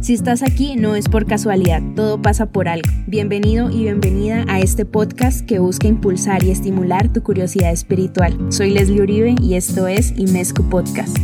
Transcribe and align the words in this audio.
Si 0.00 0.14
estás 0.14 0.42
aquí 0.42 0.76
no 0.76 0.96
es 0.96 1.10
por 1.10 1.26
casualidad, 1.26 1.82
todo 1.94 2.22
pasa 2.22 2.50
por 2.50 2.68
algo. 2.68 2.88
Bienvenido 3.06 3.70
y 3.70 3.82
bienvenida 3.82 4.46
a 4.48 4.58
este 4.58 4.86
podcast 4.86 5.46
que 5.46 5.58
busca 5.58 5.88
impulsar 5.88 6.42
y 6.42 6.50
estimular 6.50 7.12
tu 7.12 7.22
curiosidad 7.22 7.70
espiritual. 7.70 8.34
Soy 8.50 8.70
Leslie 8.70 9.02
Uribe 9.02 9.34
y 9.42 9.56
esto 9.56 9.88
es 9.88 10.14
Imescu 10.16 10.66
Podcast. 10.70 11.18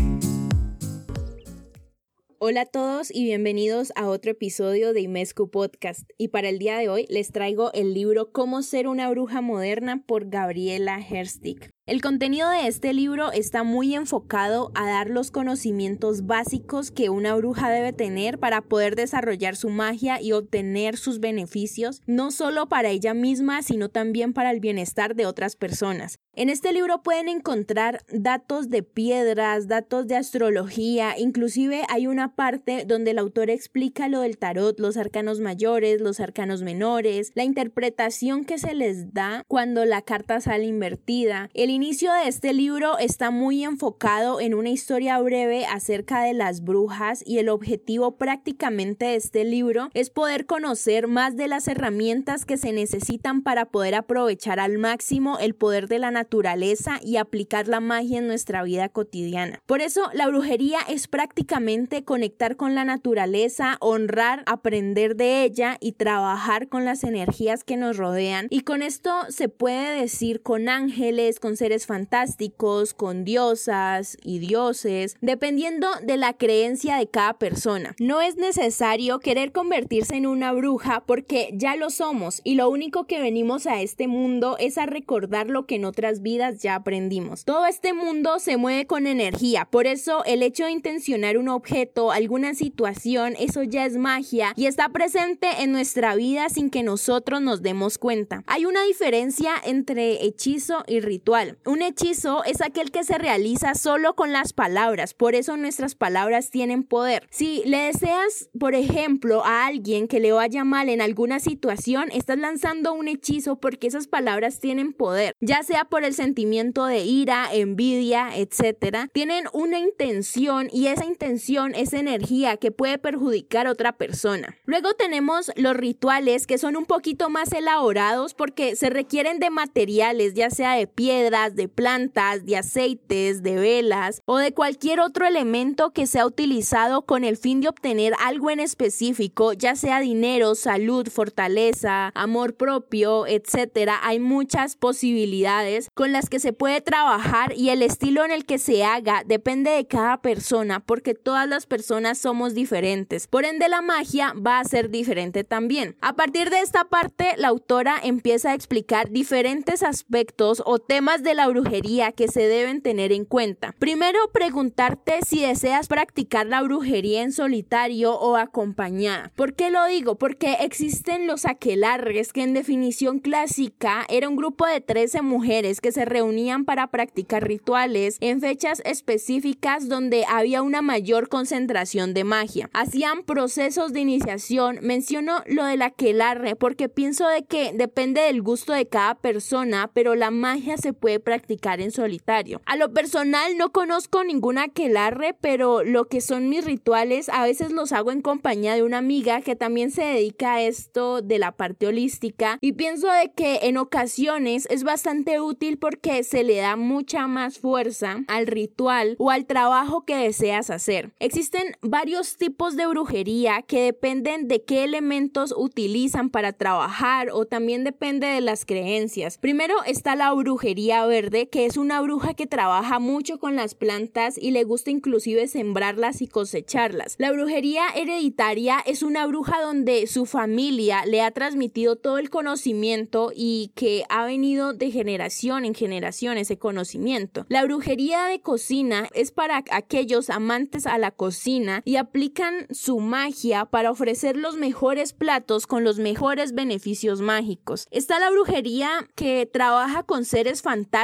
Hola 2.39 2.61
a 2.61 2.67
todos 2.67 3.11
y 3.11 3.25
bienvenidos 3.25 3.95
a 3.97 4.09
otro 4.09 4.33
episodio 4.33 4.93
de 4.93 5.01
Imescu 5.01 5.51
Podcast. 5.51 6.11
Y 6.19 6.29
para 6.29 6.51
el 6.51 6.59
día 6.59 6.77
de 6.77 6.91
hoy 6.91 7.07
les 7.09 7.33
traigo 7.33 7.73
el 7.73 7.95
libro 7.95 8.31
Cómo 8.31 8.61
ser 8.61 8.89
una 8.89 9.09
bruja 9.09 9.41
moderna 9.41 10.05
por 10.07 10.29
Gabriela 10.29 11.01
Herstick. 11.01 11.71
El 11.89 12.03
contenido 12.03 12.51
de 12.51 12.67
este 12.67 12.93
libro 12.93 13.31
está 13.31 13.63
muy 13.63 13.95
enfocado 13.95 14.73
a 14.75 14.89
dar 14.89 15.09
los 15.09 15.31
conocimientos 15.31 16.27
básicos 16.27 16.91
que 16.91 17.11
una 17.11 17.37
bruja 17.37 17.71
debe 17.71 17.93
tener 17.93 18.41
para 18.41 18.63
poder 18.63 18.97
desarrollar 18.97 19.55
su 19.55 19.71
magia 19.71 20.21
y 20.21 20.33
obtener 20.33 20.97
sus 20.97 21.21
beneficios, 21.21 22.03
no 22.05 22.33
solo 22.33 22.69
para 22.69 22.89
ella 22.91 23.15
misma, 23.15 23.63
sino 23.63 23.89
también 23.89 24.33
para 24.33 24.51
el 24.51 24.59
bienestar 24.59 25.15
de 25.15 25.27
otras 25.27 25.55
personas. 25.55 26.19
En 26.39 26.51
este 26.51 26.73
libro 26.73 27.05
pueden 27.05 27.29
encontrar 27.29 28.05
datos 28.13 28.69
de 28.69 28.83
piedras, 28.83 29.69
datos 29.69 30.09
de 30.09 30.17
astrología, 30.17 31.17
inclusive 31.17 31.85
hay 31.89 32.09
una 32.09 32.35
parte 32.35 32.85
donde 32.85 33.13
el 33.13 33.19
autor 33.19 33.49
explica 33.49 34.09
lo 34.09 34.21
del 34.21 34.39
tarot, 34.39 34.79
los 34.81 34.97
arcanos 34.97 35.39
mayores, 35.39 36.01
los 36.01 36.19
arcanos 36.19 36.63
menores, 36.63 37.31
la 37.37 37.45
interpretación 37.45 38.45
que 38.45 38.59
se 38.59 38.75
les 38.75 39.15
da 39.15 39.45
cuando 39.47 39.85
la 39.85 40.03
carta 40.03 40.41
sale 40.41 40.67
invertida, 40.67 41.49
inicio 41.77 42.11
de 42.11 42.27
este 42.27 42.55
libro 42.55 42.97
está 42.97 43.31
muy 43.31 43.63
enfocado 43.63 44.41
en 44.41 44.55
una 44.55 44.71
historia 44.71 45.21
breve 45.21 45.67
acerca 45.67 46.23
de 46.23 46.33
las 46.33 46.65
brujas 46.65 47.23
y 47.27 47.37
el 47.37 47.51
objetivo 47.51 48.17
prácticamente 48.17 49.05
de 49.05 49.17
este 49.17 49.45
libro 49.45 49.91
es 49.93 50.09
poder 50.09 50.47
conocer 50.47 51.07
más 51.07 51.37
de 51.37 51.49
las 51.49 51.69
herramientas 51.69 52.47
que 52.47 52.57
se 52.57 52.73
necesitan 52.73 53.43
para 53.43 53.67
poder 53.67 53.95
aprovechar 53.95 54.59
al 54.59 54.79
máximo 54.79 55.39
el 55.39 55.55
poder 55.55 55.87
de 55.87 55.99
la 55.99 56.11
naturaleza 56.11 56.99
y 57.03 57.19
aplicar 57.19 57.69
la 57.69 57.81
magia 57.81 58.21
en 58.21 58.27
nuestra 58.27 58.63
vida 58.63 58.89
cotidiana. 58.89 59.61
Por 59.67 59.83
eso 59.83 60.09
la 60.15 60.29
brujería 60.29 60.79
es 60.89 61.09
prácticamente 61.09 62.05
conectar 62.05 62.57
con 62.57 62.75
la 62.75 62.87
naturaleza, 62.87 63.77
honrar, 63.81 64.45
aprender 64.47 65.15
de 65.15 65.45
ella 65.45 65.77
y 65.79 65.93
trabajar 65.93 66.69
con 66.69 66.87
las 66.87 67.05
energías 67.05 67.65
que 67.65 67.77
nos 67.77 67.99
rodean. 67.99 68.47
Y 68.49 68.63
con 68.63 68.81
esto 68.81 69.13
se 69.29 69.51
puede 69.51 70.01
decir 70.01 70.41
con 70.41 70.71
ángeles, 70.71 71.39
con 71.39 71.59
seres 71.59 71.66
fantásticos, 71.87 72.95
con 72.95 73.25
diosas 73.25 74.17
y 74.23 74.39
dioses, 74.39 75.17
dependiendo 75.21 75.89
de 76.03 76.17
la 76.17 76.33
creencia 76.35 76.97
de 76.97 77.09
cada 77.09 77.39
persona. 77.39 77.95
No 77.99 78.21
es 78.21 78.37
necesario 78.37 79.19
querer 79.19 79.53
convertirse 79.53 80.17
en 80.17 80.27
una 80.27 80.53
bruja 80.53 81.05
porque 81.07 81.51
ya 81.55 81.77
lo 81.77 81.91
somos 81.91 82.41
y 82.45 82.55
lo 82.55 82.71
único 82.71 83.07
que 83.07 83.21
venimos 83.21 83.67
a 83.67 83.83
este 83.83 84.07
mundo 84.09 84.57
es 84.59 84.79
a 84.79 84.87
recordar 84.87 85.49
lo 85.49 85.67
que 85.67 85.77
en 85.77 85.85
otras 85.85 86.23
vidas 86.23 86.63
ya 86.63 86.75
aprendimos. 86.77 87.45
Todo 87.45 87.67
este 87.67 87.93
mundo 87.93 88.39
se 88.39 88.57
mueve 88.57 88.87
con 88.87 89.07
energía, 89.07 89.67
por 89.71 89.87
eso 89.87 90.25
el 90.25 90.43
hecho 90.43 90.65
de 90.65 90.73
intencionar 90.73 91.39
un 91.39 91.49
objeto, 91.49 92.13
alguna 92.13 92.55
situación, 92.55 93.35
eso 93.39 93.63
ya 93.63 93.85
es 93.85 93.97
magia 93.97 94.53
y 94.57 94.67
está 94.67 94.89
presente 94.91 95.49
en 95.61 95.73
nuestra 95.73 96.15
vida 96.15 96.49
sin 96.49 96.71
que 96.71 96.83
nosotros 96.83 97.43
nos 97.43 97.63
demos 97.63 97.99
cuenta. 97.99 98.45
Hay 98.47 98.65
una 98.65 98.83
diferencia 98.85 99.53
entre 99.65 100.25
hechizo 100.25 100.85
y 100.87 101.01
ritual. 101.01 101.56
Un 101.65 101.83
hechizo 101.83 102.45
es 102.45 102.61
aquel 102.61 102.91
que 102.91 103.05
se 103.05 103.19
realiza 103.19 103.75
solo 103.75 104.15
con 104.15 104.33
las 104.33 104.53
palabras, 104.53 105.15
por 105.15 105.35
eso 105.35 105.57
nuestras 105.57 105.95
palabras 105.95 106.51
tienen 106.51 106.85
poder. 106.85 107.27
Si 107.31 107.63
le 107.65 107.79
deseas, 107.79 108.49
por 108.59 108.75
ejemplo, 108.75 109.45
a 109.45 109.67
alguien 109.67 110.09
que 110.09 110.21
le 110.21 110.33
vaya 110.33 110.65
mal 110.65 110.89
en 110.89 111.01
alguna 111.01 111.41
situación, 111.41 112.11
estás 112.13 112.39
lanzando 112.39 112.93
un 112.93 113.09
hechizo 113.09 113.57
porque 113.57 113.87
esas 113.87 114.07
palabras 114.07 114.61
tienen 114.61 114.93
poder, 114.93 115.35
ya 115.41 115.63
sea 115.63 115.85
por 115.85 116.05
el 116.05 116.15
sentimiento 116.15 116.87
de 116.87 117.05
ira, 117.05 117.49
envidia, 117.53 118.37
etcétera. 118.37 119.09
Tienen 119.13 119.45
una 119.53 119.79
intención 119.79 120.69
y 120.73 120.89
esa 120.89 121.05
intención 121.05 121.75
es 121.75 121.93
energía 121.93 122.57
que 122.57 122.71
puede 122.71 122.99
perjudicar 122.99 123.67
a 123.67 123.73
otra 123.73 123.93
persona. 123.93 124.57
Luego 124.65 124.95
tenemos 124.95 125.51
los 125.57 125.77
rituales 125.77 126.47
que 126.47 126.59
son 126.59 126.77
un 126.77 126.87
poquito 126.87 127.31
más 127.31 127.53
elaborados 127.53 128.35
porque 128.35 128.77
se 128.77 128.91
requieren 128.91 129.39
de 129.39 129.51
materiales, 129.51 130.35
ya 130.35 130.51
sea 130.51 130.75
de 130.75 130.87
piedra, 130.87 131.46
de 131.55 131.69
plantas, 131.69 132.45
de 132.45 132.57
aceites, 132.57 133.43
de 133.43 133.57
velas 133.57 134.23
o 134.25 134.39
de 134.39 134.53
cualquier 134.53 135.01
otro 135.01 135.27
elemento 135.27 135.93
que 135.93 136.07
sea 136.07 136.27
utilizado 136.27 137.03
con 137.03 137.25
el 137.25 137.37
fin 137.37 137.61
de 137.61 137.69
obtener 137.69 138.15
algo 138.25 138.51
en 138.51 138.61
específico, 138.61 139.53
ya 139.53 139.77
sea 139.77 140.01
dinero, 140.01 140.55
salud, 140.55 141.09
fortaleza, 141.09 142.11
amor 142.15 142.55
propio, 142.55 143.27
etcétera. 143.27 144.01
Hay 144.03 144.19
muchas 144.19 144.77
posibilidades 144.77 145.89
con 145.95 146.13
las 146.13 146.29
que 146.29 146.41
se 146.41 146.53
puede 146.53 146.81
trabajar 146.81 147.53
y 147.57 147.71
el 147.71 147.83
estilo 147.83 148.25
en 148.25 148.31
el 148.31 148.47
que 148.47 148.59
se 148.59 148.85
haga 148.85 149.23
depende 149.25 149.71
de 149.71 149.87
cada 149.87 150.21
persona 150.23 150.81
porque 150.81 151.15
todas 151.15 151.49
las 151.49 151.67
personas 151.67 152.19
somos 152.19 152.55
diferentes. 152.55 153.27
Por 153.29 153.45
ende 153.45 153.69
la 153.69 153.83
magia 153.83 154.35
va 154.35 154.59
a 154.59 154.65
ser 154.65 154.91
diferente 154.91 155.45
también. 155.45 155.97
A 156.01 156.15
partir 156.15 156.51
de 156.51 156.61
esta 156.61 156.85
parte 156.85 157.35
la 157.37 157.49
autora 157.49 157.97
empieza 158.03 158.51
a 158.51 158.55
explicar 158.55 159.11
diferentes 159.11 159.83
aspectos 159.83 160.63
o 160.65 160.79
temas 160.79 161.23
de 161.23 161.35
la 161.37 161.49
brujería 161.49 162.13
que 162.13 162.29
se 162.29 162.49
deben 162.49 162.83
tener 162.83 163.13
en 163.13 163.25
cuenta. 163.25 163.75
Primero, 163.79 164.19
preguntarte 164.33 165.21
si 165.27 165.43
deseas 165.43 165.89
practicar 165.89 166.47
la 166.47 166.63
brujería 166.63 167.23
en 167.23 167.33
solitario 167.33 168.15
o 168.19 168.37
acompañada. 168.37 169.33
¿Por 169.37 169.55
qué 169.55 169.71
lo 169.71 169.85
digo? 169.87 170.17
Porque 170.17 170.55
existen 170.61 171.27
los 171.27 171.47
aquelarres, 171.47 172.33
que 172.33 172.43
en 172.43 172.55
definición 172.55 173.21
clásica 173.21 174.05
era 174.09 174.29
un 174.29 174.37
grupo 174.37 174.67
de 174.67 174.81
13 174.81 175.23
mujeres 175.23 175.81
que 175.81 175.93
se 175.93 176.05
reunían 176.05 176.65
para 176.65 176.89
practicar 176.89 177.47
rituales 177.47 178.17
en 178.21 178.41
fechas 178.41 178.83
específicas 178.85 179.89
donde 179.89 180.25
había 180.29 180.63
una 180.63 180.83
mayor 180.83 181.29
concentración 181.29 182.15
de 182.15 182.25
magia. 182.25 182.71
Hacían 182.73 183.23
procesos 183.25 183.93
de 183.93 184.01
iniciación. 184.01 184.79
Menciono 184.83 185.43
lo 185.47 185.65
del 185.65 185.83
aquelarre 185.83 186.57
porque 186.57 186.89
pienso 186.89 187.29
de 187.29 187.45
que 187.45 187.73
depende 187.75 188.23
del 188.23 188.43
gusto 188.43 188.73
de 188.73 188.87
cada 188.87 189.15
persona, 189.15 189.91
pero 189.93 190.15
la 190.15 190.31
magia 190.31 190.77
se 190.77 190.93
puede 190.93 191.16
practicar 191.21 191.81
en 191.81 191.91
solitario. 191.91 192.61
A 192.67 192.77
lo 192.77 192.93
personal 192.93 193.57
no 193.57 193.73
conozco 193.73 194.25
ninguna 194.25 194.65
aquelarre, 194.65 195.35
pero 195.41 195.83
lo 195.83 196.07
que 196.07 196.21
son 196.21 196.49
mis 196.49 196.65
rituales 196.65 197.29
a 197.29 197.45
veces 197.45 197.71
los 197.73 197.93
hago 197.93 198.13
en 198.13 198.23
compañía 198.23 198.75
de 198.75 198.83
una 198.83 198.99
amiga 198.99 199.41
que 199.41 199.57
también 199.57 199.91
se 199.91 200.03
dedica 200.03 200.55
a 200.55 200.63
esto 200.63 201.23
de 201.23 201.39
la 201.39 201.53
parte 201.53 201.87
holística 201.87 202.59
y 202.61 202.73
pienso 202.73 203.11
de 203.11 203.33
que 203.33 203.61
en 203.63 203.77
ocasiones 203.77 204.67
es 204.71 204.85
bastante 204.85 205.41
útil 205.41 205.79
porque 205.79 206.25
se 206.25 206.45
le 206.45 206.57
da 206.57 206.77
mucha 206.77 207.27
más 207.27 207.59
fuerza 207.59 208.25
al 208.29 208.47
ritual 208.47 209.17
o 209.19 209.31
al 209.31 209.47
trabajo 209.47 210.05
que 210.05 210.17
deseas 210.17 210.71
hacer. 210.71 211.13
Existen 211.19 211.77
varios 211.81 212.37
tipos 212.37 212.77
de 212.77 212.87
brujería 212.87 213.63
que 213.63 213.83
dependen 213.83 214.49
de 214.49 214.63
qué 214.65 214.85
elementos 214.85 215.55
utilizan 215.57 216.31
para 216.31 216.53
trabajar 216.53 217.31
o 217.33 217.47
también 217.47 217.85
depende 217.85 218.27
de 218.27 218.41
las 218.41 218.65
creencias. 218.65 219.39
Primero 219.39 219.83
está 219.85 220.17
la 220.17 220.33
brujería 220.33 221.06
verde, 221.07 221.49
que 221.49 221.67
es 221.67 221.77
una 221.77 222.01
bruja 222.01 222.35
que 222.35 222.47
trabaja 222.47 222.99
mucho 222.99 223.39
con 223.39 223.57
las 223.57 223.75
plantas 223.75 224.39
y 224.39 224.51
le 224.51 224.65
gusta 224.65 224.91
inclusive 224.91 225.47
sembrarlas 225.47 226.23
y 226.23 226.27
cosecharlas. 226.27 227.17
La 227.19 227.31
brujería 227.31 227.85
hereditaria 227.95 228.79
es 228.87 229.03
una 229.03 229.27
bruja 229.27 229.61
donde 229.61 230.07
su 230.07 230.27
familia 230.27 231.05
le 231.07 231.23
ha 231.23 231.31
transmitido 231.31 231.97
todo 231.97 232.19
el 232.19 232.31
conocimiento 232.31 233.33
y 233.35 233.73
que 233.75 234.05
ha 234.09 234.25
venido 234.25 234.73
de 234.73 234.91
generación 234.91 235.65
en 235.65 235.75
generación 235.75 236.39
ese 236.39 236.59
conocimiento. 236.59 237.47
La 237.49 237.65
brujería 237.65 238.25
de 238.25 238.41
cocina 238.41 239.09
es 239.15 239.31
para 239.31 239.63
aquellos 239.71 240.31
amantes 240.31 240.87
a 240.87 240.99
la 240.99 241.11
cocina 241.11 241.83
y 241.85 241.97
aplican 241.97 242.67
su 242.71 243.01
magia 243.01 243.67
para 243.67 243.91
ofrecer 243.91 244.37
los 244.37 244.57
mejores 244.57 245.13
platos 245.13 245.67
con 245.67 245.85
los 245.85 245.99
mejores 245.99 246.55
beneficios 246.55 247.21
mágicos. 247.21 247.87
Está 247.91 248.19
la 248.19 248.31
brujería 248.31 249.09
que 249.15 249.47
trabaja 249.47 250.03
con 250.03 250.25
seres 250.25 250.63
fantásticos 250.63 250.96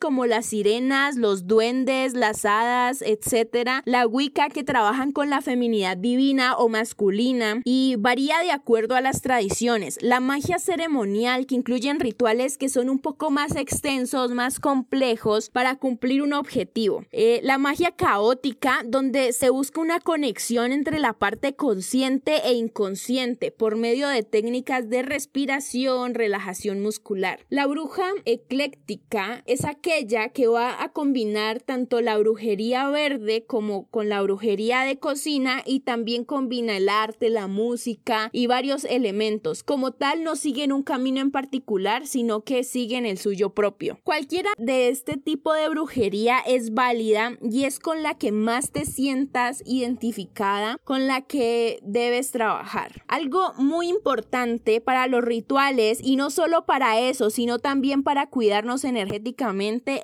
como 0.00 0.26
las 0.26 0.46
sirenas, 0.46 1.16
los 1.16 1.46
duendes, 1.46 2.14
las 2.14 2.44
hadas, 2.44 3.02
etc. 3.02 3.82
La 3.84 4.06
Wicca 4.06 4.48
que 4.48 4.64
trabajan 4.64 5.12
con 5.12 5.30
la 5.30 5.42
feminidad 5.42 5.96
divina 5.96 6.56
o 6.56 6.68
masculina 6.68 7.62
y 7.64 7.94
varía 7.98 8.40
de 8.40 8.50
acuerdo 8.50 8.96
a 8.96 9.00
las 9.00 9.22
tradiciones. 9.22 9.98
La 10.02 10.18
magia 10.18 10.58
ceremonial 10.58 11.46
que 11.46 11.54
incluyen 11.54 12.00
rituales 12.00 12.58
que 12.58 12.68
son 12.68 12.90
un 12.90 12.98
poco 12.98 13.30
más 13.30 13.54
extensos, 13.54 14.32
más 14.32 14.58
complejos 14.58 15.50
para 15.50 15.76
cumplir 15.76 16.22
un 16.22 16.32
objetivo. 16.32 17.04
Eh, 17.12 17.40
la 17.44 17.58
magia 17.58 17.92
caótica 17.92 18.82
donde 18.84 19.32
se 19.32 19.50
busca 19.50 19.80
una 19.80 20.00
conexión 20.00 20.72
entre 20.72 20.98
la 20.98 21.12
parte 21.12 21.54
consciente 21.54 22.40
e 22.44 22.54
inconsciente 22.54 23.52
por 23.52 23.76
medio 23.76 24.08
de 24.08 24.24
técnicas 24.24 24.90
de 24.90 25.02
respiración, 25.02 26.14
relajación 26.14 26.82
muscular. 26.82 27.38
La 27.50 27.66
bruja 27.66 28.08
ecléctica 28.24 29.27
es 29.46 29.64
aquella 29.64 30.30
que 30.30 30.46
va 30.46 30.82
a 30.82 30.92
combinar 30.92 31.60
tanto 31.60 32.00
la 32.00 32.18
brujería 32.18 32.88
verde 32.88 33.44
como 33.46 33.86
con 33.88 34.08
la 34.08 34.22
brujería 34.22 34.82
de 34.82 34.98
cocina 34.98 35.62
y 35.64 35.80
también 35.80 36.24
combina 36.24 36.76
el 36.76 36.88
arte, 36.88 37.30
la 37.30 37.46
música 37.46 38.30
y 38.32 38.46
varios 38.46 38.84
elementos. 38.84 39.62
Como 39.62 39.92
tal, 39.92 40.24
no 40.24 40.36
siguen 40.36 40.72
un 40.72 40.82
camino 40.82 41.20
en 41.20 41.30
particular, 41.30 42.06
sino 42.06 42.42
que 42.42 42.64
siguen 42.64 43.06
el 43.06 43.18
suyo 43.18 43.50
propio. 43.50 43.98
Cualquiera 44.04 44.50
de 44.58 44.88
este 44.88 45.16
tipo 45.16 45.52
de 45.52 45.68
brujería 45.68 46.38
es 46.46 46.72
válida 46.74 47.38
y 47.42 47.64
es 47.64 47.78
con 47.78 48.02
la 48.02 48.14
que 48.14 48.32
más 48.32 48.70
te 48.70 48.84
sientas 48.84 49.62
identificada, 49.66 50.78
con 50.84 51.06
la 51.06 51.22
que 51.22 51.80
debes 51.82 52.30
trabajar. 52.30 53.02
Algo 53.08 53.52
muy 53.56 53.88
importante 53.88 54.80
para 54.80 55.06
los 55.06 55.24
rituales 55.24 56.00
y 56.02 56.16
no 56.16 56.30
solo 56.30 56.64
para 56.66 57.00
eso, 57.00 57.30
sino 57.30 57.58
también 57.58 58.02
para 58.02 58.28
cuidarnos 58.28 58.84
energéticamente 58.84 59.17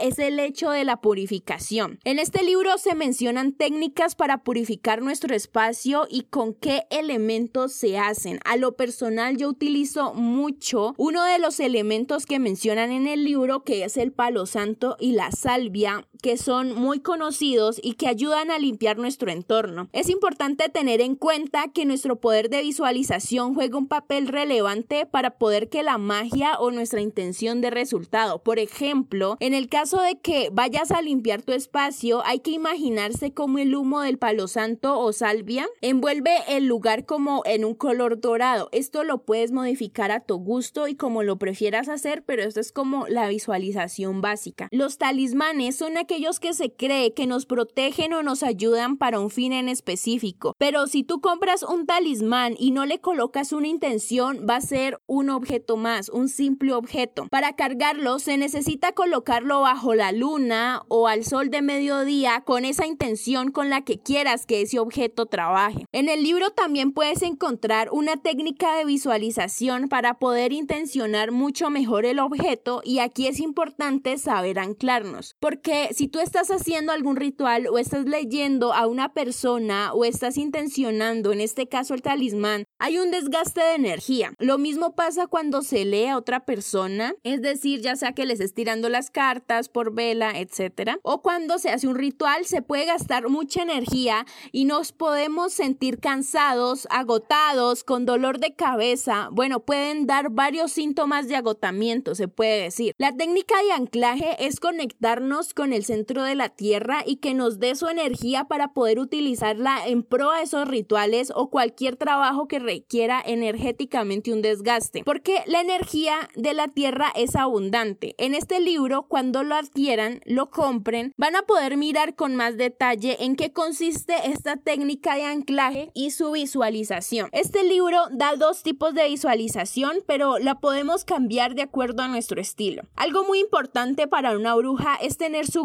es 0.01 0.19
el 0.19 0.39
hecho 0.39 0.71
de 0.71 0.85
la 0.85 1.01
purificación. 1.01 1.99
En 2.05 2.19
este 2.19 2.43
libro 2.43 2.79
se 2.79 2.95
mencionan 2.95 3.53
técnicas 3.53 4.15
para 4.15 4.43
purificar 4.43 5.03
nuestro 5.03 5.35
espacio 5.35 6.07
y 6.11 6.23
con 6.23 6.55
qué 6.55 6.85
elementos 6.91 7.73
se 7.73 7.99
hacen. 7.99 8.41
A 8.45 8.57
lo 8.57 8.77
personal 8.77 9.37
yo 9.37 9.49
utilizo 9.49 10.15
mucho 10.15 10.95
uno 10.97 11.25
de 11.25 11.39
los 11.39 11.61
elementos 11.61 12.27
que 12.27 12.39
mencionan 12.39 12.91
en 12.93 13.07
el 13.07 13.25
libro 13.25 13.65
que 13.65 13.85
es 13.85 13.97
el 13.97 14.13
palo 14.13 14.47
santo 14.47 14.97
y 14.99 15.13
la 15.13 15.31
salvia 15.33 16.07
que 16.25 16.39
son 16.39 16.75
muy 16.75 17.01
conocidos 17.01 17.79
y 17.83 17.97
que 17.97 18.09
ayudan 18.09 18.51
a 18.51 18.59
limpiar 18.59 18.97
nuestro 18.97 19.31
entorno. 19.31 19.91
Es 19.93 20.09
importante 20.09 20.71
tener 20.71 21.03
en 21.03 21.17
cuenta 21.17 21.69
que 21.69 21.85
nuestro 21.85 22.17
poder 22.17 22.49
de 22.49 22.63
visualización 22.63 23.55
juega 23.55 23.77
un 23.77 23.89
papel 23.89 24.29
relevante 24.29 25.05
para 25.05 25.37
poder 25.37 25.69
que 25.69 25.83
la 25.83 25.99
magia 25.99 26.59
o 26.59 26.71
nuestra 26.71 27.03
intención 27.03 27.61
de 27.61 27.69
resultado. 27.69 28.43
Por 28.43 28.59
ejemplo, 28.59 29.37
en 29.39 29.53
el 29.53 29.69
caso 29.69 30.01
de 30.01 30.19
que 30.19 30.49
vayas 30.51 30.93
a 30.93 31.03
limpiar 31.03 31.43
tu 31.43 31.53
espacio, 31.53 32.25
hay 32.25 32.41
que 32.41 32.53
imaginarse 32.53 33.35
como 33.35 33.59
el 33.59 33.75
humo 33.75 34.01
del 34.01 34.17
palo 34.17 34.49
santo 34.49 34.99
o 34.99 35.13
salvia 35.13 35.67
envuelve 35.83 36.31
el 36.49 36.65
lugar 36.65 37.05
como 37.05 37.43
en 37.45 37.67
un 37.67 37.75
color 37.75 38.19
dorado. 38.19 38.71
Esto 38.73 39.05
lo 39.05 39.27
puedes 39.27 39.53
modificar 39.53 40.11
a 40.11 40.21
tu 40.21 40.39
gusto 40.39 40.89
y 40.89 40.95
como 40.95 41.23
lo 41.23 41.37
prefieras 41.37 41.91
hacer, 41.91 42.23
pero 42.25 42.45
esto 42.45 42.61
es 42.61 42.73
como 42.73 43.07
la 43.09 43.29
visualización 43.29 44.23
básica. 44.23 44.69
Los 44.71 44.97
talismanes 44.97 45.77
son 45.77 45.99
aquellos 45.99 46.14
que 46.41 46.55
se 46.55 46.73
cree 46.73 47.13
que 47.13 47.27
nos 47.27 47.45
protegen 47.45 48.13
o 48.13 48.23
nos 48.23 48.45
ayudan 48.45 48.97
para 48.97 49.19
un 49.19 49.31
fin 49.31 49.53
en 49.53 49.69
específico. 49.69 50.55
Pero 50.59 50.87
si 50.87 51.03
tú 51.03 51.21
compras 51.21 51.65
un 51.65 51.87
talismán 51.87 52.55
y 52.57 52.71
no 52.71 52.87
le 52.87 53.01
colocas 53.01 53.53
una 53.53 53.67
intención, 53.67 54.47
va 54.49 54.57
a 54.57 54.61
ser 54.61 55.01
un 55.07 55.29
objeto 55.29 55.77
más, 55.77 56.09
un 56.09 56.29
simple 56.29 56.73
objeto. 56.73 57.27
Para 57.31 57.57
cargarlo 57.57 58.21
se 58.21 58.37
necesita 58.37 58.93
colocarlo 58.93 59.61
bajo 59.63 59.95
la 59.95 60.13
luna 60.13 60.83
o 60.89 61.09
al 61.09 61.25
sol 61.25 61.51
de 61.51 61.63
mediodía 61.63 62.43
con 62.47 62.65
esa 62.65 62.87
intención 62.87 63.51
con 63.51 63.69
la 63.69 63.83
que 63.83 63.99
quieras 63.99 64.47
que 64.47 64.63
ese 64.63 64.79
objeto 64.79 65.27
trabaje. 65.27 65.85
En 65.91 66.09
el 66.09 66.23
libro 66.23 66.51
también 66.51 66.93
puedes 66.93 67.23
encontrar 67.23 67.89
una 67.91 68.17
técnica 68.17 68.77
de 68.77 68.85
visualización 68.85 69.89
para 69.89 70.15
poder 70.15 70.53
intencionar 70.53 71.33
mucho 71.33 71.71
mejor 71.71 72.07
el 72.07 72.21
objeto 72.21 72.83
y 72.85 73.01
aquí 73.01 73.27
es 73.27 73.41
importante 73.41 74.17
saber 74.17 74.61
anclarnos, 74.61 75.35
porque 75.41 75.89
si 75.93 76.04
si 76.05 76.09
tú 76.09 76.21
estás 76.21 76.51
haciendo 76.51 76.93
algún 76.93 77.17
ritual 77.17 77.67
o 77.67 77.79
estás 77.79 78.05
leyendo 78.05 78.75
a 78.75 78.87
una 78.87 79.15
persona 79.15 79.95
o 79.95 80.05
estás 80.05 80.37
intencionando, 80.37 81.33
en 81.33 81.41
este 81.41 81.67
caso 81.67 81.95
el 81.95 82.03
talismán, 82.03 82.65
hay 82.79 82.99
un 82.99 83.11
desgaste 83.11 83.63
de 83.63 83.77
energía. 83.77 84.35
Lo 84.39 84.59
mismo 84.59 84.95
pasa 84.95 85.29
cuando 85.29 85.63
se 85.63 85.87
lee 85.87 86.09
a 86.09 86.19
otra 86.19 86.45
persona, 86.45 87.15
es 87.23 87.41
decir, 87.41 87.81
ya 87.81 87.97
sea 87.97 88.13
que 88.13 88.27
les 88.27 88.41
estés 88.41 88.53
tirando 88.53 88.91
las 88.91 89.11
cartas 89.11 89.71
por 89.71 89.95
vela, 89.95 90.39
etcétera, 90.39 90.99
o 91.03 91.23
cuando 91.23 91.59
se 91.59 91.71
hace 91.71 91.89
un 91.89 91.95
ritual 91.95 92.45
se 92.45 92.61
puede 92.61 92.85
gastar 92.85 93.31
mucha 93.31 93.63
energía 93.63 94.27
y 94.53 94.67
nos 94.67 94.93
podemos 94.93 95.55
sentir 95.55 96.01
cansados, 96.01 96.87
agotados, 96.91 97.83
con 97.83 98.05
dolor 98.05 98.41
de 98.41 98.55
cabeza. 98.55 99.31
Bueno, 99.33 99.61
pueden 99.61 100.07
dar 100.07 100.29
varios 100.29 100.71
síntomas 100.71 101.29
de 101.29 101.37
agotamiento, 101.37 102.15
se 102.15 102.29
puede 102.29 102.65
decir. 102.65 102.93
La 102.99 103.17
técnica 103.17 103.55
de 103.63 103.73
anclaje 103.73 104.37
es 104.47 104.61
conectarnos 104.61 105.55
con 105.55 105.73
el 105.73 105.84
centro 105.85 106.23
de 106.23 106.35
la 106.35 106.49
tierra 106.49 107.03
y 107.07 107.17
que 107.17 107.35
nos 107.35 107.59
dé 107.59 107.75
su 107.75 107.89
energía 107.89 108.45
para 108.45 108.73
poder 108.73 108.99
utilizarla 108.99 109.87
en 109.87 110.03
pro 110.03 110.31
a 110.31 110.43
esos 110.43 110.67
rituales 110.69 111.33
o 111.35 111.51
cualquier 111.51 111.97
trabajo 111.97 112.49
que 112.49 112.59
requiera 112.59 113.23
energéticamente 113.25 114.33
un 114.33 114.43
desgaste. 114.43 115.03
Porque 115.05 115.43
la 115.47 115.61
energía 115.61 116.15
de 116.35 116.55
la 116.55 116.69
tierra 116.69 117.13
es 117.15 117.37
abundante. 117.37 118.15
En 118.19 118.35
este 118.35 118.61
libro, 118.61 119.07
cuando 119.09 119.43
lo 119.43 119.55
adquieran, 119.55 120.21
lo 120.25 120.51
compren, 120.51 121.13
van 121.17 121.37
a 121.37 121.43
poder 121.43 121.77
mirar 121.77 122.15
con 122.15 122.37
más 122.37 122.57
detalle 122.57 123.25
en 123.25 123.37
qué 123.37 123.53
consiste 123.53 124.15
esta 124.25 124.57
técnica 124.57 125.17
de 125.17 125.25
anclaje 125.25 125.91
y 125.95 126.11
su 126.11 126.33
visualización. 126.33 127.29
Este 127.33 127.65
libro 127.65 127.99
da 128.11 128.37
dos 128.37 128.63
tipos 128.63 128.95
de 128.95 129.09
visualización, 129.09 129.99
pero 130.07 130.39
la 130.39 130.61
podemos 130.61 131.05
cambiar 131.05 131.55
de 131.55 131.63
acuerdo 131.63 132.03
a 132.03 132.09
nuestro 132.09 132.41
estilo. 132.41 132.83
Algo 132.97 133.25
muy 133.25 133.41
importante 133.41 134.09
para 134.09 134.37
una 134.37 134.55
bruja 134.55 134.97
es 134.97 135.17
tener 135.17 135.47
su 135.47 135.65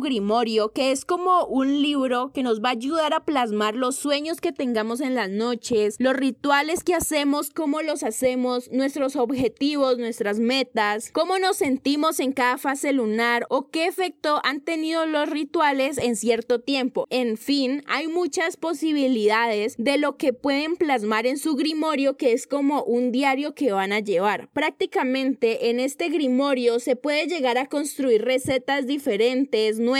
que 0.73 0.91
es 0.91 1.05
como 1.05 1.45
un 1.45 1.83
libro 1.83 2.31
que 2.33 2.41
nos 2.41 2.63
va 2.63 2.69
a 2.69 2.71
ayudar 2.71 3.13
a 3.13 3.25
plasmar 3.25 3.75
los 3.75 3.95
sueños 3.95 4.41
que 4.41 4.51
tengamos 4.51 5.01
en 5.01 5.13
las 5.13 5.29
noches, 5.29 5.97
los 5.99 6.15
rituales 6.15 6.83
que 6.83 6.95
hacemos, 6.95 7.51
cómo 7.51 7.83
los 7.83 8.01
hacemos, 8.01 8.71
nuestros 8.71 9.15
objetivos, 9.15 9.99
nuestras 9.99 10.39
metas, 10.39 11.11
cómo 11.11 11.37
nos 11.37 11.57
sentimos 11.57 12.19
en 12.19 12.31
cada 12.31 12.57
fase 12.57 12.91
lunar 12.91 13.45
o 13.49 13.69
qué 13.69 13.85
efecto 13.85 14.41
han 14.43 14.61
tenido 14.61 15.05
los 15.05 15.29
rituales 15.29 15.99
en 15.99 16.15
cierto 16.15 16.59
tiempo. 16.59 17.05
En 17.11 17.37
fin, 17.37 17.83
hay 17.87 18.07
muchas 18.07 18.57
posibilidades 18.57 19.75
de 19.77 19.99
lo 19.99 20.17
que 20.17 20.33
pueden 20.33 20.75
plasmar 20.75 21.27
en 21.27 21.37
su 21.37 21.55
grimorio 21.55 22.17
que 22.17 22.33
es 22.33 22.47
como 22.47 22.83
un 22.83 23.11
diario 23.11 23.53
que 23.53 23.71
van 23.71 23.93
a 23.93 23.99
llevar. 23.99 24.49
Prácticamente 24.53 25.69
en 25.69 25.79
este 25.79 26.09
grimorio 26.09 26.79
se 26.79 26.95
puede 26.95 27.27
llegar 27.27 27.59
a 27.59 27.67
construir 27.67 28.25
recetas 28.25 28.87
diferentes, 28.87 29.79
nuevas, 29.79 29.98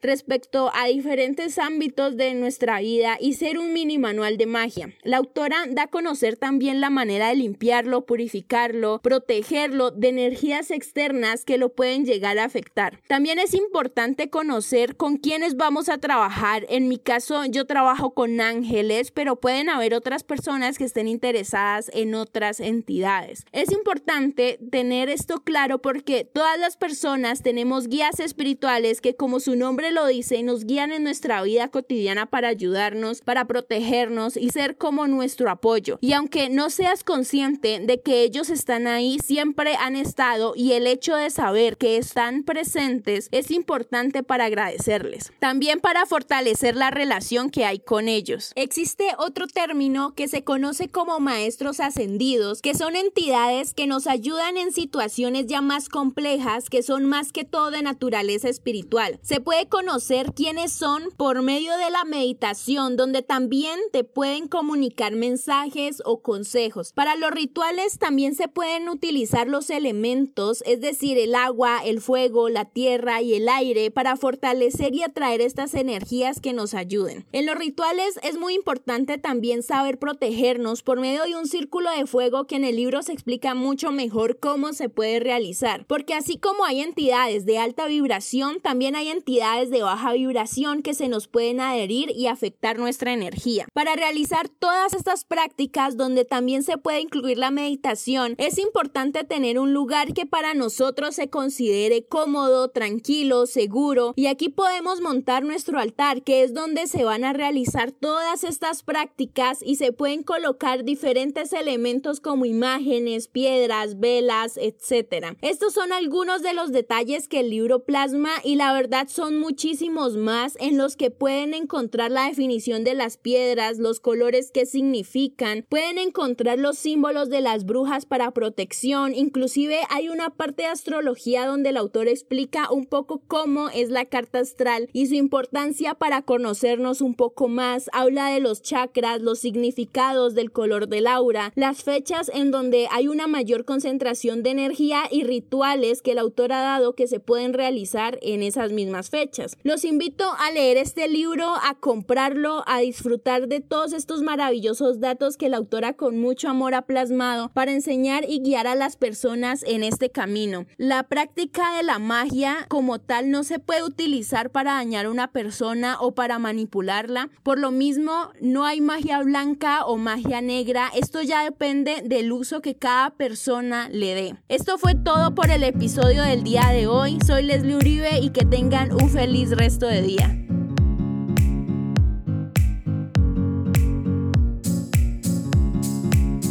respecto 0.00 0.70
a 0.74 0.86
diferentes 0.86 1.58
ámbitos 1.58 2.16
de 2.16 2.34
nuestra 2.34 2.80
vida 2.80 3.16
y 3.20 3.34
ser 3.34 3.58
un 3.58 3.72
mini 3.72 3.98
manual 3.98 4.36
de 4.36 4.46
magia. 4.46 4.94
La 5.02 5.16
autora 5.16 5.64
da 5.68 5.82
a 5.82 5.86
conocer 5.88 6.36
también 6.36 6.80
la 6.80 6.90
manera 6.90 7.28
de 7.28 7.36
limpiarlo, 7.36 8.06
purificarlo, 8.06 9.00
protegerlo 9.02 9.90
de 9.90 10.08
energías 10.08 10.70
externas 10.70 11.44
que 11.44 11.58
lo 11.58 11.70
pueden 11.70 12.04
llegar 12.04 12.38
a 12.38 12.44
afectar. 12.44 13.00
También 13.08 13.38
es 13.38 13.54
importante 13.54 14.30
conocer 14.30 14.96
con 14.96 15.16
quiénes 15.16 15.56
vamos 15.56 15.88
a 15.88 15.98
trabajar. 15.98 16.66
En 16.68 16.88
mi 16.88 16.98
caso 16.98 17.44
yo 17.46 17.66
trabajo 17.66 18.14
con 18.14 18.40
ángeles, 18.40 19.10
pero 19.10 19.36
pueden 19.36 19.68
haber 19.68 19.94
otras 19.94 20.22
personas 20.22 20.78
que 20.78 20.84
estén 20.84 21.08
interesadas 21.08 21.90
en 21.92 22.14
otras 22.14 22.60
entidades. 22.60 23.46
Es 23.52 23.72
importante 23.72 24.58
tener 24.70 25.08
esto 25.08 25.42
claro 25.42 25.80
porque 25.80 26.24
todas 26.24 26.58
las 26.58 26.76
personas 26.76 27.42
tenemos 27.42 27.88
guías 27.88 28.20
espirituales 28.20 29.00
que 29.00 29.16
como 29.16 29.39
su 29.40 29.56
nombre 29.56 29.90
lo 29.90 30.06
dice, 30.06 30.42
nos 30.42 30.64
guían 30.64 30.92
en 30.92 31.02
nuestra 31.02 31.42
vida 31.42 31.68
cotidiana 31.68 32.26
para 32.26 32.48
ayudarnos, 32.48 33.20
para 33.20 33.46
protegernos 33.46 34.36
y 34.36 34.50
ser 34.50 34.76
como 34.76 35.06
nuestro 35.06 35.50
apoyo. 35.50 35.98
Y 36.00 36.12
aunque 36.12 36.48
no 36.48 36.70
seas 36.70 37.04
consciente 37.04 37.80
de 37.80 38.00
que 38.00 38.22
ellos 38.22 38.50
están 38.50 38.86
ahí, 38.86 39.18
siempre 39.18 39.76
han 39.76 39.96
estado 39.96 40.52
y 40.54 40.72
el 40.72 40.86
hecho 40.86 41.16
de 41.16 41.30
saber 41.30 41.76
que 41.76 41.96
están 41.96 42.42
presentes 42.44 43.28
es 43.32 43.50
importante 43.50 44.22
para 44.22 44.46
agradecerles. 44.46 45.32
También 45.38 45.80
para 45.80 46.06
fortalecer 46.06 46.76
la 46.76 46.90
relación 46.90 47.50
que 47.50 47.64
hay 47.64 47.78
con 47.78 48.08
ellos. 48.08 48.52
Existe 48.54 49.08
otro 49.18 49.46
término 49.46 50.14
que 50.14 50.28
se 50.28 50.44
conoce 50.44 50.88
como 50.88 51.20
maestros 51.20 51.80
ascendidos, 51.80 52.62
que 52.62 52.74
son 52.74 52.96
entidades 52.96 53.74
que 53.74 53.86
nos 53.86 54.06
ayudan 54.06 54.56
en 54.56 54.72
situaciones 54.72 55.46
ya 55.46 55.60
más 55.60 55.88
complejas, 55.88 56.68
que 56.68 56.82
son 56.82 57.04
más 57.06 57.32
que 57.32 57.44
todo 57.44 57.70
de 57.70 57.82
naturaleza 57.82 58.48
espiritual. 58.48 59.18
Se 59.30 59.40
puede 59.40 59.68
conocer 59.68 60.32
quiénes 60.34 60.72
son 60.72 61.04
por 61.16 61.40
medio 61.42 61.76
de 61.76 61.88
la 61.90 62.02
meditación, 62.04 62.96
donde 62.96 63.22
también 63.22 63.78
te 63.92 64.02
pueden 64.02 64.48
comunicar 64.48 65.14
mensajes 65.14 66.02
o 66.04 66.20
consejos. 66.20 66.92
Para 66.92 67.14
los 67.14 67.30
rituales 67.30 68.00
también 68.00 68.34
se 68.34 68.48
pueden 68.48 68.88
utilizar 68.88 69.46
los 69.46 69.70
elementos, 69.70 70.64
es 70.66 70.80
decir, 70.80 71.16
el 71.16 71.36
agua, 71.36 71.78
el 71.84 72.00
fuego, 72.00 72.48
la 72.48 72.64
tierra 72.64 73.22
y 73.22 73.34
el 73.34 73.48
aire, 73.48 73.92
para 73.92 74.16
fortalecer 74.16 74.96
y 74.96 75.04
atraer 75.04 75.42
estas 75.42 75.74
energías 75.74 76.40
que 76.40 76.52
nos 76.52 76.74
ayuden. 76.74 77.24
En 77.30 77.46
los 77.46 77.54
rituales 77.54 78.18
es 78.24 78.36
muy 78.36 78.54
importante 78.54 79.16
también 79.16 79.62
saber 79.62 80.00
protegernos 80.00 80.82
por 80.82 80.98
medio 80.98 81.22
de 81.22 81.36
un 81.36 81.46
círculo 81.46 81.88
de 81.92 82.06
fuego 82.06 82.48
que 82.48 82.56
en 82.56 82.64
el 82.64 82.74
libro 82.74 83.00
se 83.04 83.12
explica 83.12 83.54
mucho 83.54 83.92
mejor 83.92 84.40
cómo 84.40 84.72
se 84.72 84.88
puede 84.88 85.20
realizar, 85.20 85.86
porque 85.86 86.14
así 86.14 86.36
como 86.36 86.64
hay 86.64 86.80
entidades 86.80 87.46
de 87.46 87.58
alta 87.58 87.86
vibración, 87.86 88.58
también 88.60 88.96
hay 88.96 89.06
entidades 89.06 89.19
entidades 89.20 89.68
de 89.68 89.82
baja 89.82 90.14
vibración 90.14 90.82
que 90.82 90.94
se 90.94 91.08
nos 91.08 91.28
pueden 91.28 91.60
adherir 91.60 92.10
y 92.10 92.26
afectar 92.26 92.78
nuestra 92.78 93.12
energía. 93.12 93.66
Para 93.74 93.94
realizar 93.94 94.48
todas 94.48 94.94
estas 94.94 95.24
prácticas 95.24 95.98
donde 95.98 96.24
también 96.24 96.62
se 96.62 96.78
puede 96.78 97.00
incluir 97.00 97.36
la 97.36 97.50
meditación, 97.50 98.34
es 98.38 98.58
importante 98.58 99.24
tener 99.24 99.58
un 99.58 99.74
lugar 99.74 100.14
que 100.14 100.24
para 100.24 100.54
nosotros 100.54 101.14
se 101.14 101.28
considere 101.28 102.06
cómodo, 102.06 102.68
tranquilo, 102.68 103.44
seguro 103.44 104.14
y 104.16 104.26
aquí 104.26 104.48
podemos 104.48 105.02
montar 105.02 105.44
nuestro 105.44 105.78
altar 105.78 106.22
que 106.22 106.42
es 106.42 106.54
donde 106.54 106.86
se 106.86 107.04
van 107.04 107.24
a 107.24 107.34
realizar 107.34 107.92
todas 107.92 108.42
estas 108.42 108.82
prácticas 108.82 109.58
y 109.62 109.76
se 109.76 109.92
pueden 109.92 110.22
colocar 110.22 110.84
diferentes 110.84 111.52
elementos 111.52 112.20
como 112.20 112.46
imágenes, 112.46 113.28
piedras, 113.28 114.00
velas, 114.00 114.56
etc. 114.56 115.36
Estos 115.42 115.74
son 115.74 115.92
algunos 115.92 116.42
de 116.42 116.54
los 116.54 116.72
detalles 116.72 117.28
que 117.28 117.40
el 117.40 117.50
libro 117.50 117.84
plasma 117.84 118.30
y 118.44 118.54
la 118.54 118.72
verdad 118.72 119.08
son 119.10 119.38
muchísimos 119.38 120.16
más 120.16 120.56
en 120.60 120.78
los 120.78 120.96
que 120.96 121.10
pueden 121.10 121.52
encontrar 121.52 122.10
la 122.10 122.28
definición 122.28 122.84
de 122.84 122.94
las 122.94 123.16
piedras, 123.16 123.78
los 123.78 123.98
colores 123.98 124.52
que 124.52 124.66
significan, 124.66 125.66
pueden 125.68 125.98
encontrar 125.98 126.58
los 126.58 126.78
símbolos 126.78 127.28
de 127.28 127.40
las 127.40 127.64
brujas 127.64 128.06
para 128.06 128.30
protección, 128.30 129.14
inclusive 129.14 129.80
hay 129.90 130.08
una 130.08 130.30
parte 130.30 130.62
de 130.62 130.68
astrología 130.68 131.46
donde 131.46 131.70
el 131.70 131.76
autor 131.76 132.06
explica 132.06 132.70
un 132.70 132.86
poco 132.86 133.20
cómo 133.26 133.68
es 133.70 133.90
la 133.90 134.04
carta 134.04 134.38
astral 134.38 134.88
y 134.92 135.06
su 135.06 135.14
importancia 135.14 135.94
para 135.94 136.22
conocernos 136.22 137.00
un 137.00 137.14
poco 137.14 137.48
más, 137.48 137.90
habla 137.92 138.30
de 138.30 138.40
los 138.40 138.62
chakras, 138.62 139.20
los 139.20 139.40
significados 139.40 140.34
del 140.34 140.52
color 140.52 140.88
del 140.88 141.08
aura, 141.08 141.52
las 141.56 141.82
fechas 141.82 142.30
en 142.32 142.50
donde 142.50 142.86
hay 142.90 143.08
una 143.08 143.26
mayor 143.26 143.64
concentración 143.64 144.42
de 144.42 144.50
energía 144.50 145.02
y 145.10 145.24
rituales 145.24 146.00
que 146.00 146.12
el 146.12 146.18
autor 146.18 146.52
ha 146.52 146.60
dado 146.60 146.94
que 146.94 147.08
se 147.08 147.18
pueden 147.18 147.54
realizar 147.54 148.18
en 148.22 148.42
esas 148.42 148.70
mismas 148.70 148.99
fechas. 149.08 149.56
Los 149.62 149.84
invito 149.84 150.24
a 150.38 150.50
leer 150.50 150.76
este 150.76 151.08
libro, 151.08 151.54
a 151.62 151.74
comprarlo, 151.80 152.62
a 152.66 152.80
disfrutar 152.80 153.48
de 153.48 153.60
todos 153.60 153.94
estos 153.94 154.20
maravillosos 154.22 155.00
datos 155.00 155.38
que 155.38 155.48
la 155.48 155.56
autora 155.56 155.94
con 155.94 156.18
mucho 156.18 156.48
amor 156.48 156.74
ha 156.74 156.82
plasmado 156.82 157.50
para 157.54 157.72
enseñar 157.72 158.24
y 158.28 158.40
guiar 158.40 158.66
a 158.66 158.74
las 158.74 158.96
personas 158.96 159.62
en 159.62 159.82
este 159.82 160.10
camino. 160.10 160.66
La 160.76 161.04
práctica 161.04 161.76
de 161.76 161.82
la 161.82 161.98
magia 161.98 162.66
como 162.68 162.98
tal 162.98 163.30
no 163.30 163.44
se 163.44 163.58
puede 163.58 163.84
utilizar 163.84 164.50
para 164.50 164.74
dañar 164.74 165.06
a 165.06 165.10
una 165.10 165.30
persona 165.32 165.96
o 166.00 166.14
para 166.14 166.38
manipularla. 166.38 167.30
Por 167.42 167.58
lo 167.58 167.70
mismo, 167.70 168.30
no 168.40 168.64
hay 168.64 168.80
magia 168.80 169.22
blanca 169.22 169.84
o 169.84 169.96
magia 169.96 170.40
negra. 170.40 170.90
Esto 170.94 171.22
ya 171.22 171.44
depende 171.44 172.02
del 172.04 172.32
uso 172.32 172.60
que 172.60 172.74
cada 172.74 173.10
persona 173.10 173.88
le 173.90 174.14
dé. 174.14 174.36
Esto 174.48 174.78
fue 174.78 174.94
todo 174.94 175.34
por 175.34 175.50
el 175.50 175.62
episodio 175.62 176.22
del 176.22 176.42
día 176.42 176.68
de 176.72 176.86
hoy. 176.86 177.18
Soy 177.26 177.42
Leslie 177.42 177.76
Uribe 177.76 178.18
y 178.20 178.30
que 178.30 178.44
un 178.88 179.10
feliz 179.10 179.50
resto 179.50 179.86
de 179.86 180.02
día. 180.02 180.49